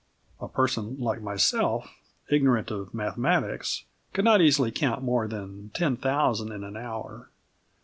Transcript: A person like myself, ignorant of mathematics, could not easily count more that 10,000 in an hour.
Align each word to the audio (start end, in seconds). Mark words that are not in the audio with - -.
A 0.39 0.47
person 0.47 0.97
like 0.99 1.21
myself, 1.21 1.93
ignorant 2.27 2.71
of 2.71 2.91
mathematics, 2.91 3.85
could 4.13 4.25
not 4.25 4.41
easily 4.41 4.71
count 4.71 5.03
more 5.03 5.27
that 5.27 5.69
10,000 5.75 6.51
in 6.51 6.63
an 6.63 6.75
hour. 6.75 7.29